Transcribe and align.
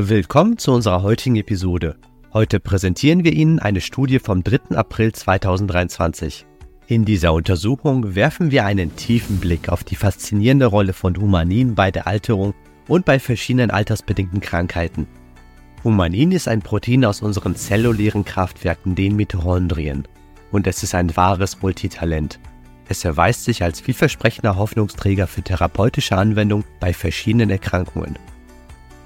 Willkommen 0.00 0.58
zu 0.58 0.70
unserer 0.70 1.02
heutigen 1.02 1.34
Episode. 1.34 1.96
Heute 2.32 2.60
präsentieren 2.60 3.24
wir 3.24 3.32
Ihnen 3.32 3.58
eine 3.58 3.80
Studie 3.80 4.20
vom 4.20 4.44
3. 4.44 4.76
April 4.76 5.10
2023. 5.10 6.46
In 6.86 7.04
dieser 7.04 7.32
Untersuchung 7.32 8.14
werfen 8.14 8.52
wir 8.52 8.64
einen 8.64 8.94
tiefen 8.94 9.40
Blick 9.40 9.68
auf 9.68 9.82
die 9.82 9.96
faszinierende 9.96 10.66
Rolle 10.66 10.92
von 10.92 11.16
Humanin 11.16 11.74
bei 11.74 11.90
der 11.90 12.06
Alterung 12.06 12.54
und 12.86 13.06
bei 13.06 13.18
verschiedenen 13.18 13.72
altersbedingten 13.72 14.40
Krankheiten. 14.40 15.08
Humanin 15.82 16.30
ist 16.30 16.46
ein 16.46 16.62
Protein 16.62 17.04
aus 17.04 17.20
unseren 17.20 17.56
zellulären 17.56 18.24
Kraftwerken, 18.24 18.94
den 18.94 19.16
Mitochondrien. 19.16 20.06
Und 20.52 20.68
es 20.68 20.84
ist 20.84 20.94
ein 20.94 21.16
wahres 21.16 21.60
Multitalent. 21.60 22.38
Es 22.88 23.04
erweist 23.04 23.42
sich 23.42 23.64
als 23.64 23.80
vielversprechender 23.80 24.54
Hoffnungsträger 24.54 25.26
für 25.26 25.42
therapeutische 25.42 26.16
Anwendung 26.16 26.62
bei 26.78 26.94
verschiedenen 26.94 27.50
Erkrankungen. 27.50 28.16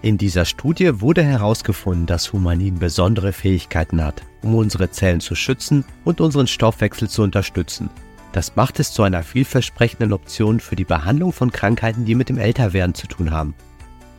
In 0.03 0.19
dieser 0.19 0.45
Studie 0.45 1.01
wurde 1.01 1.23
herausgefunden, 1.23 2.07
dass 2.07 2.33
Humanin 2.33 2.81
besondere 2.81 3.33
Fähigkeiten 3.33 4.03
hat, 4.05 4.23
um 4.43 4.57
unsere 4.57 4.91
Zellen 4.91 5.21
zu 5.21 5.37
schützen 5.37 5.85
und 6.05 6.21
unseren 6.21 6.49
Stoffwechsel 6.49 7.09
zu 7.09 7.23
unterstützen. 7.23 7.89
Das 8.33 8.57
macht 8.57 8.81
es 8.81 8.93
zu 8.93 9.05
einer 9.05 9.23
vielversprechenden 9.23 10.13
Option 10.13 10.59
für 10.59 10.75
die 10.75 10.85
Behandlung 10.85 11.33
von 11.33 11.53
Krankheiten, 11.53 12.05
die 12.05 12.17
mit 12.17 12.29
dem 12.29 12.39
Älterwerden 12.39 12.95
zu 12.95 13.07
tun 13.07 13.31
haben. 13.31 13.55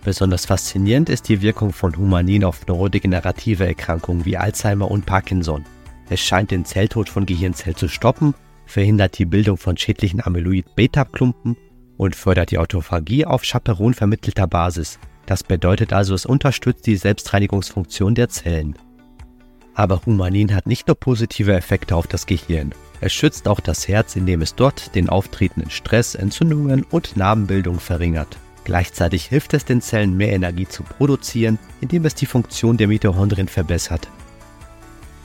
Besonders 0.05 0.45
faszinierend 0.45 1.09
ist 1.09 1.27
die 1.27 1.41
Wirkung 1.41 1.73
von 1.73 1.97
Humanin 1.97 2.45
auf 2.45 2.65
neurodegenerative 2.65 3.67
Erkrankungen 3.67 4.23
wie 4.23 4.37
Alzheimer 4.37 4.89
und 4.89 5.05
Parkinson. 5.05 5.65
Es 6.09 6.21
scheint 6.21 6.51
den 6.51 6.63
Zelltod 6.63 7.09
von 7.09 7.25
Gehirnzellen 7.25 7.75
zu 7.75 7.89
stoppen 7.89 8.33
verhindert 8.65 9.17
die 9.19 9.25
Bildung 9.25 9.57
von 9.57 9.77
schädlichen 9.77 10.25
Amyloid-Beta-Klumpen 10.25 11.57
und 11.97 12.15
fördert 12.15 12.51
die 12.51 12.57
Autophagie 12.57 13.25
auf 13.25 13.43
Chaperon 13.43 13.93
vermittelter 13.93 14.47
Basis. 14.47 14.97
Das 15.25 15.43
bedeutet 15.43 15.93
also, 15.93 16.13
es 16.13 16.25
unterstützt 16.25 16.85
die 16.85 16.97
Selbstreinigungsfunktion 16.97 18.15
der 18.15 18.29
Zellen. 18.29 18.75
Aber 19.73 20.01
Humanin 20.05 20.53
hat 20.53 20.67
nicht 20.67 20.87
nur 20.87 20.95
positive 20.95 21.53
Effekte 21.53 21.95
auf 21.95 22.07
das 22.07 22.25
Gehirn. 22.25 22.73
Es 23.01 23.13
schützt 23.13 23.47
auch 23.47 23.59
das 23.59 23.87
Herz, 23.87 24.15
indem 24.15 24.41
es 24.41 24.55
dort 24.55 24.95
den 24.95 25.09
auftretenden 25.09 25.71
Stress, 25.71 26.15
Entzündungen 26.15 26.83
und 26.83 27.17
Narbenbildung 27.17 27.79
verringert. 27.79 28.37
Gleichzeitig 28.65 29.25
hilft 29.25 29.53
es 29.53 29.65
den 29.65 29.81
Zellen 29.81 30.15
mehr 30.15 30.31
Energie 30.31 30.67
zu 30.67 30.83
produzieren, 30.83 31.59
indem 31.81 32.05
es 32.05 32.15
die 32.15 32.25
Funktion 32.25 32.77
der 32.77 32.87
Mitochondrien 32.87 33.47
verbessert. 33.47 34.07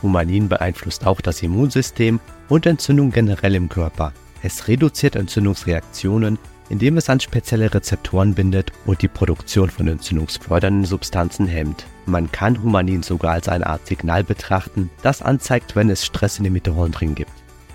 Humanin 0.02 0.48
beeinflusst 0.48 1.06
auch 1.06 1.20
das 1.20 1.42
Immunsystem 1.42 2.20
und 2.48 2.66
Entzündung 2.66 3.10
generell 3.10 3.54
im 3.54 3.68
Körper. 3.68 4.12
Es 4.42 4.68
reduziert 4.68 5.16
Entzündungsreaktionen, 5.16 6.38
indem 6.68 6.96
es 6.96 7.08
an 7.08 7.20
spezielle 7.20 7.72
Rezeptoren 7.72 8.34
bindet 8.34 8.72
und 8.86 9.02
die 9.02 9.08
Produktion 9.08 9.70
von 9.70 9.88
entzündungsfördernden 9.88 10.84
Substanzen 10.84 11.46
hemmt. 11.46 11.86
Man 12.06 12.30
kann 12.32 12.62
Humanin 12.62 13.02
sogar 13.02 13.32
als 13.32 13.48
eine 13.48 13.66
Art 13.66 13.86
Signal 13.86 14.24
betrachten, 14.24 14.90
das 15.02 15.22
anzeigt, 15.22 15.76
wenn 15.76 15.90
es 15.90 16.04
Stress 16.04 16.38
in 16.38 16.44
den 16.44 16.52
Mitochondrien 16.52 17.14
gibt. 17.14 17.32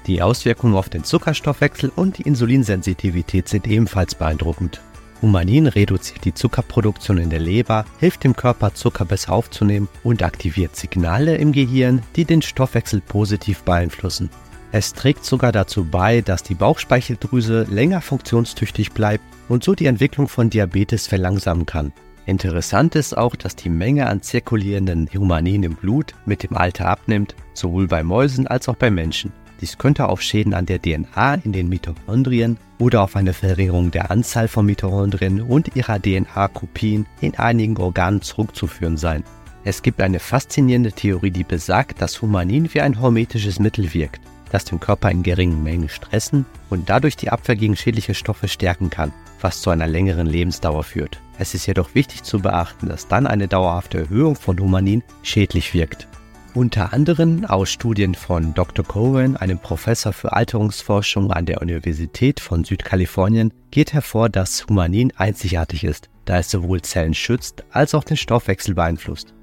Die 0.08 0.22
Auswirkungen 0.22 0.76
auf 0.76 0.90
den 0.90 1.04
Zuckerstoffwechsel 1.04 1.92
und 1.96 2.18
die 2.18 2.24
Insulinsensitivität 2.24 3.48
sind 3.48 3.68
ebenfalls 3.68 4.16
beeindruckend. 4.16 4.82
Humanin 5.22 5.68
reduziert 5.68 6.26
die 6.26 6.34
Zuckerproduktion 6.34 7.18
in 7.18 7.30
der 7.30 7.40
Leber, 7.40 7.86
hilft 8.00 8.26
dem 8.26 8.36
Körper 8.36 8.74
Zucker 8.74 9.06
besser 9.06 9.32
aufzunehmen 9.32 9.88
und 10.04 10.22
aktiviert 10.22 10.76
Signale 10.76 11.38
im 11.38 11.54
Gehirn, 11.54 12.02
die 12.18 12.26
den 12.26 12.42
Stoffwechsel 12.42 13.00
positiv 13.00 13.64
beeinflussen. 13.64 14.30
Es 14.76 14.94
trägt 14.94 15.24
sogar 15.24 15.52
dazu 15.52 15.86
bei, 15.86 16.22
dass 16.22 16.42
die 16.42 16.56
Bauchspeicheldrüse 16.56 17.68
länger 17.70 18.02
funktionstüchtig 18.02 18.92
bleibt 18.92 19.24
und 19.48 19.64
so 19.64 19.76
die 19.76 19.86
Entwicklung 19.86 20.28
von 20.28 20.50
Diabetes 20.50 21.06
verlangsamen 21.06 21.68
kann. 21.68 21.94
Interessant 22.26 22.96
ist 22.96 23.16
auch, 23.16 23.36
dass 23.36 23.56
die 23.56 23.70
Menge 23.70 24.08
an 24.08 24.24
zirkulierenden 24.24 25.08
Humanin 25.14 25.62
im 25.62 25.76
Blut 25.76 26.16
mit 26.26 26.42
dem 26.42 26.58
Alter 26.58 26.88
abnimmt, 26.88 27.36
sowohl 27.54 27.88
bei 27.88 28.02
Mäusen 28.02 28.48
als 28.48 28.68
auch 28.68 28.76
bei 28.76 28.90
Menschen. 28.90 29.32
Dies 29.62 29.78
könnte 29.78 30.10
auf 30.10 30.24
Schäden 30.24 30.56
an 30.56 30.66
der 30.66 30.82
DNA 30.82 31.36
in 31.36 31.54
den 31.54 31.70
Mitochondrien 31.70 32.58
oder 32.80 33.04
auf 33.04 33.16
eine 33.16 33.34
Verringerung 33.34 33.92
der 33.92 34.10
Anzahl 34.10 34.48
von 34.48 34.66
Mitochondrien 34.66 35.44
und 35.44 35.76
ihrer 35.76 36.02
DNA-Kopien 36.02 37.06
in 37.22 37.36
einigen 37.38 37.78
Organen 37.78 38.24
zurückzuführen 38.24 38.98
sein. 38.98 39.24
Es 39.66 39.84
gibt 39.84 40.02
eine 40.02 40.20
faszinierende 40.20 40.94
Theorie, 40.94 41.30
die 41.30 41.44
besagt, 41.44 42.02
dass 42.02 42.24
Humanin 42.24 42.74
wie 42.74 42.82
ein 42.82 43.00
hormetisches 43.00 43.60
Mittel 43.60 43.94
wirkt, 43.94 44.20
das 44.54 44.66
den 44.66 44.80
Körper 44.80 45.10
in 45.10 45.24
geringen 45.24 45.64
Mengen 45.64 45.90
stressen 45.90 46.46
und 46.70 46.90
dadurch 46.90 47.18
die 47.18 47.30
Abwehr 47.30 47.56
gegen 47.56 47.76
schädliche 47.76 48.14
Stoffe 48.14 48.48
stärken 48.48 48.90
kann, 48.90 49.12
was 49.42 49.62
zu 49.62 49.72
einer 49.72 49.88
längeren 49.88 50.28
Lebensdauer 50.28 50.84
führt. 50.84 51.20
Es 51.40 51.56
ist 51.56 51.66
jedoch 51.66 51.96
wichtig 51.96 52.24
zu 52.24 52.40
beachten, 52.40 52.88
dass 52.88 53.08
dann 53.08 53.26
eine 53.26 53.48
dauerhafte 53.48 54.00
Erhöhung 54.00 54.36
von 54.36 54.60
Humanin 54.60 55.04
schädlich 55.24 55.74
wirkt. 55.74 56.08
Unter 56.54 56.94
anderem 56.94 57.46
aus 57.46 57.72
Studien 57.72 58.14
von 58.14 58.54
Dr. 58.54 58.86
Cohen, 58.86 59.36
einem 59.38 59.58
Professor 59.58 60.14
für 60.14 60.34
Alterungsforschung 60.34 61.32
an 61.32 61.48
der 61.48 61.64
Universität 61.64 62.40
von 62.40 62.64
Südkalifornien, 62.64 63.52
geht 63.72 63.94
hervor, 63.94 64.30
dass 64.30 64.68
Humanin 64.68 65.12
einzigartig 65.18 65.84
ist, 65.84 66.10
da 66.26 66.38
es 66.38 66.52
sowohl 66.52 66.84
Zellen 66.84 67.16
schützt 67.16 67.64
als 67.72 67.96
auch 67.96 68.04
den 68.04 68.18
Stoffwechsel 68.18 68.76
beeinflusst. 68.76 69.34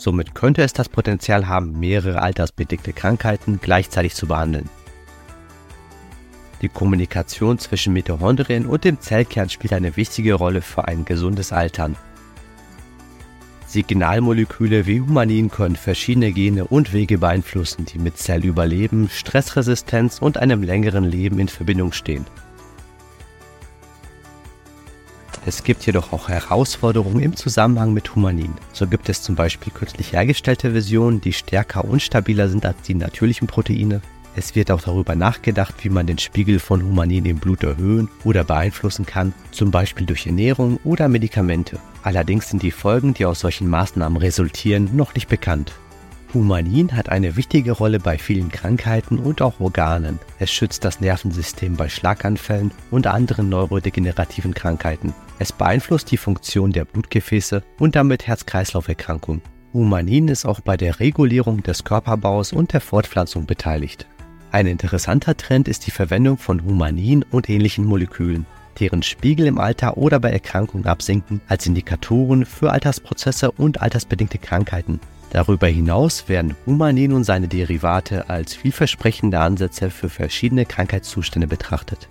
Somit 0.00 0.34
könnte 0.34 0.62
es 0.62 0.72
das 0.72 0.88
Potenzial 0.88 1.46
haben, 1.46 1.78
mehrere 1.78 2.22
altersbedingte 2.22 2.92
Krankheiten 2.92 3.60
gleichzeitig 3.62 4.14
zu 4.14 4.26
behandeln. 4.26 4.68
Die 6.62 6.68
Kommunikation 6.68 7.58
zwischen 7.58 7.92
Mitochondrien 7.92 8.66
und 8.66 8.84
dem 8.84 9.00
Zellkern 9.00 9.50
spielt 9.50 9.74
eine 9.74 9.96
wichtige 9.96 10.34
Rolle 10.34 10.62
für 10.62 10.86
ein 10.88 11.04
gesundes 11.04 11.52
Altern 11.52 11.96
Signalmoleküle 13.70 14.86
wie 14.86 15.00
Humanin 15.00 15.48
können 15.48 15.76
verschiedene 15.76 16.32
Gene 16.32 16.64
und 16.64 16.92
Wege 16.92 17.18
beeinflussen, 17.18 17.84
die 17.84 18.00
mit 18.00 18.18
Zellüberleben, 18.18 19.08
Stressresistenz 19.08 20.18
und 20.18 20.38
einem 20.38 20.64
längeren 20.64 21.04
Leben 21.04 21.38
in 21.38 21.46
Verbindung 21.46 21.92
stehen. 21.92 22.26
Es 25.46 25.64
gibt 25.64 25.86
jedoch 25.86 26.12
auch 26.12 26.28
Herausforderungen 26.28 27.20
im 27.20 27.34
Zusammenhang 27.34 27.94
mit 27.94 28.14
Humanin. 28.14 28.52
So 28.72 28.86
gibt 28.86 29.08
es 29.08 29.22
zum 29.22 29.36
Beispiel 29.36 29.72
künstlich 29.72 30.12
hergestellte 30.12 30.72
Versionen, 30.72 31.20
die 31.20 31.32
stärker 31.32 31.84
und 31.84 32.02
stabiler 32.02 32.48
sind 32.48 32.66
als 32.66 32.82
die 32.82 32.94
natürlichen 32.94 33.48
Proteine. 33.48 34.02
Es 34.36 34.54
wird 34.54 34.70
auch 34.70 34.82
darüber 34.82 35.16
nachgedacht, 35.16 35.74
wie 35.82 35.88
man 35.88 36.06
den 36.06 36.18
Spiegel 36.18 36.60
von 36.60 36.82
Humanin 36.82 37.24
im 37.24 37.38
Blut 37.38 37.64
erhöhen 37.64 38.08
oder 38.22 38.44
beeinflussen 38.44 39.06
kann, 39.06 39.34
zum 39.50 39.70
Beispiel 39.70 40.06
durch 40.06 40.26
Ernährung 40.26 40.78
oder 40.84 41.08
Medikamente. 41.08 41.78
Allerdings 42.02 42.48
sind 42.48 42.62
die 42.62 42.70
Folgen, 42.70 43.14
die 43.14 43.24
aus 43.24 43.40
solchen 43.40 43.68
Maßnahmen 43.68 44.18
resultieren, 44.18 44.90
noch 44.94 45.14
nicht 45.14 45.28
bekannt. 45.28 45.72
Humanin 46.32 46.94
hat 46.96 47.08
eine 47.08 47.34
wichtige 47.34 47.72
Rolle 47.72 47.98
bei 47.98 48.16
vielen 48.16 48.50
Krankheiten 48.50 49.18
und 49.18 49.42
auch 49.42 49.58
Organen. 49.58 50.20
Es 50.38 50.50
schützt 50.50 50.84
das 50.84 51.00
Nervensystem 51.00 51.76
bei 51.76 51.88
Schlaganfällen 51.88 52.70
und 52.92 53.08
anderen 53.08 53.48
neurodegenerativen 53.48 54.54
Krankheiten. 54.54 55.12
Es 55.40 55.50
beeinflusst 55.50 56.10
die 56.12 56.16
Funktion 56.16 56.70
der 56.70 56.84
Blutgefäße 56.84 57.64
und 57.78 57.96
damit 57.96 58.28
Herz-Kreislauf-Erkrankungen. 58.28 59.42
Humanin 59.72 60.28
ist 60.28 60.46
auch 60.46 60.60
bei 60.60 60.76
der 60.76 61.00
Regulierung 61.00 61.64
des 61.64 61.82
Körperbaus 61.82 62.52
und 62.52 62.72
der 62.72 62.80
Fortpflanzung 62.80 63.46
beteiligt. 63.46 64.06
Ein 64.52 64.66
interessanter 64.66 65.36
Trend 65.36 65.66
ist 65.66 65.86
die 65.86 65.92
Verwendung 65.92 66.38
von 66.38 66.64
Humanin 66.64 67.24
und 67.30 67.48
ähnlichen 67.48 67.84
Molekülen, 67.84 68.46
deren 68.78 69.02
Spiegel 69.02 69.46
im 69.46 69.58
Alter 69.58 69.96
oder 69.96 70.20
bei 70.20 70.30
Erkrankungen 70.30 70.86
absinken, 70.86 71.40
als 71.48 71.66
Indikatoren 71.66 72.44
für 72.46 72.70
Altersprozesse 72.70 73.50
und 73.50 73.82
altersbedingte 73.82 74.38
Krankheiten. 74.38 75.00
Darüber 75.30 75.68
hinaus 75.68 76.28
werden 76.28 76.56
Humanin 76.66 77.12
und 77.12 77.24
seine 77.24 77.46
Derivate 77.48 78.28
als 78.28 78.54
vielversprechende 78.54 79.38
Ansätze 79.38 79.90
für 79.90 80.08
verschiedene 80.08 80.66
Krankheitszustände 80.66 81.46
betrachtet. 81.46 82.08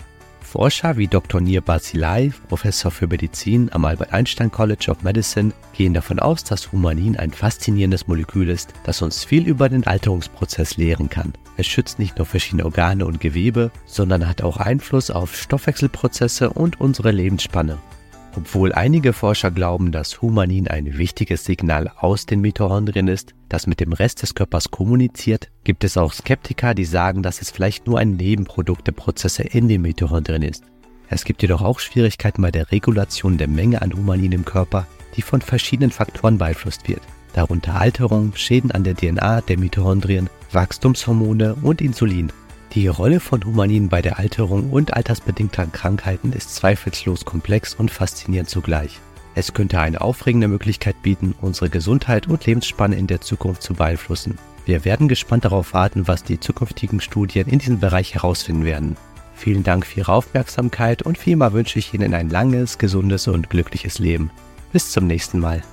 Forscher 0.49 0.97
wie 0.97 1.07
Dr. 1.07 1.41
Nir 1.41 1.61
Basilai, 1.61 2.31
Professor 2.47 2.89
für 2.89 3.05
Medizin 3.05 3.69
am 3.71 3.85
Albert 3.85 4.13
Einstein 4.13 4.49
College 4.49 4.89
of 4.89 5.03
Medicine, 5.03 5.51
gehen 5.73 5.93
davon 5.93 6.17
aus, 6.17 6.43
dass 6.43 6.71
Humanin 6.71 7.17
ein 7.17 7.31
faszinierendes 7.31 8.07
Molekül 8.07 8.49
ist, 8.49 8.73
das 8.83 9.03
uns 9.03 9.23
viel 9.23 9.47
über 9.47 9.69
den 9.69 9.85
Alterungsprozess 9.85 10.77
lehren 10.77 11.07
kann. 11.07 11.33
Es 11.57 11.67
schützt 11.67 11.99
nicht 11.99 12.17
nur 12.17 12.25
verschiedene 12.25 12.65
Organe 12.65 13.05
und 13.05 13.19
Gewebe, 13.19 13.69
sondern 13.85 14.27
hat 14.27 14.41
auch 14.41 14.57
Einfluss 14.57 15.11
auf 15.11 15.35
Stoffwechselprozesse 15.35 16.49
und 16.49 16.81
unsere 16.81 17.11
Lebensspanne. 17.11 17.77
Obwohl 18.39 18.71
einige 18.71 19.11
Forscher 19.11 19.51
glauben, 19.51 19.91
dass 19.91 20.21
Humanin 20.21 20.69
ein 20.69 20.97
wichtiges 20.97 21.43
Signal 21.43 21.91
aus 21.97 22.25
den 22.25 22.39
Mitochondrien 22.39 23.09
ist, 23.09 23.35
das 23.49 23.67
mit 23.67 23.81
dem 23.81 23.91
Rest 23.91 24.21
des 24.21 24.33
Körpers 24.33 24.71
kommuniziert, 24.71 25.51
gibt 25.65 25.83
es 25.83 25.97
auch 25.97 26.13
Skeptiker, 26.13 26.73
die 26.73 26.85
sagen, 26.85 27.21
dass 27.21 27.41
es 27.41 27.51
vielleicht 27.51 27.85
nur 27.85 27.99
ein 27.99 28.11
Nebenprodukt 28.11 28.87
der 28.87 28.93
Prozesse 28.93 29.43
in 29.43 29.67
den 29.67 29.81
Mitochondrien 29.81 30.41
ist. 30.41 30.63
Es 31.09 31.25
gibt 31.25 31.41
jedoch 31.41 31.61
auch 31.61 31.81
Schwierigkeiten 31.81 32.41
bei 32.41 32.49
der 32.49 32.71
Regulation 32.71 33.37
der 33.37 33.49
Menge 33.49 33.81
an 33.81 33.91
Humanin 33.91 34.31
im 34.31 34.45
Körper, 34.45 34.87
die 35.17 35.21
von 35.21 35.41
verschiedenen 35.41 35.91
Faktoren 35.91 36.37
beeinflusst 36.37 36.87
wird, 36.87 37.01
darunter 37.33 37.75
Alterung, 37.75 38.31
Schäden 38.35 38.71
an 38.71 38.85
der 38.85 38.95
DNA 38.95 39.41
der 39.41 39.59
Mitochondrien, 39.59 40.29
Wachstumshormone 40.53 41.55
und 41.61 41.81
Insulin. 41.81 42.31
Die 42.73 42.87
Rolle 42.87 43.19
von 43.19 43.43
Humanin 43.43 43.89
bei 43.89 44.03
der 44.03 44.19
Alterung 44.19 44.69
und 44.69 44.93
altersbedingter 44.93 45.65
Krankheiten 45.65 46.33
ist 46.33 46.53
zweifellos 46.53 47.25
komplex 47.25 47.73
und 47.73 47.89
faszinierend 47.89 48.47
zugleich. 48.47 48.99
Es 49.33 49.55
könnte 49.55 49.79
eine 49.79 50.01
aufregende 50.01 50.47
Möglichkeit 50.47 51.01
bieten, 51.01 51.33
unsere 51.41 51.69
Gesundheit 51.71 52.27
und 52.27 52.45
Lebensspanne 52.45 52.95
in 52.95 53.07
der 53.07 53.21
Zukunft 53.21 53.63
zu 53.63 53.73
beeinflussen. 53.73 54.37
Wir 54.65 54.85
werden 54.85 55.07
gespannt 55.07 55.45
darauf 55.45 55.73
warten, 55.73 56.07
was 56.07 56.23
die 56.23 56.39
zukünftigen 56.39 57.01
Studien 57.01 57.47
in 57.47 57.57
diesem 57.57 57.79
Bereich 57.79 58.13
herausfinden 58.13 58.65
werden. 58.65 58.97
Vielen 59.33 59.63
Dank 59.63 59.87
für 59.87 60.01
Ihre 60.01 60.11
Aufmerksamkeit 60.11 61.01
und 61.01 61.25
immer 61.25 61.53
wünsche 61.53 61.79
ich 61.79 61.93
Ihnen 61.95 62.13
ein 62.13 62.29
langes, 62.29 62.77
gesundes 62.77 63.27
und 63.27 63.49
glückliches 63.49 63.97
Leben. 63.97 64.29
Bis 64.71 64.91
zum 64.91 65.07
nächsten 65.07 65.39
Mal. 65.39 65.63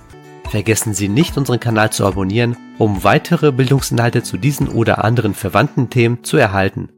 Vergessen 0.51 0.95
Sie 0.95 1.09
nicht, 1.09 1.37
unseren 1.37 1.61
Kanal 1.61 1.91
zu 1.91 2.07
abonnieren, 2.07 2.57
um 2.79 3.05
weitere 3.05 3.53
Bildungsinhalte 3.53 4.23
zu 4.23 4.37
diesen 4.37 4.69
oder 4.69 5.05
anderen 5.05 5.35
verwandten 5.35 5.91
Themen 5.91 6.25
zu 6.25 6.37
erhalten. 6.37 6.89